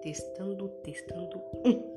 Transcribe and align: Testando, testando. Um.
Testando, 0.00 0.68
testando. 0.82 1.42
Um. 1.64 1.89